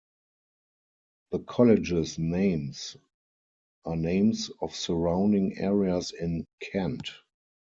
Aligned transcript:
The 1.29 1.37
college's 1.37 2.17
names 2.17 2.97
are 3.85 3.95
names 3.95 4.49
of 4.59 4.73
surrounding 4.73 5.59
areas 5.59 6.11
in 6.11 6.47
Kent. 6.59 7.07